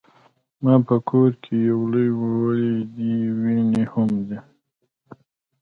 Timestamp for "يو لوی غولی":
1.69-2.75